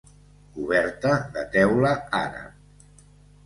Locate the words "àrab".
2.23-3.07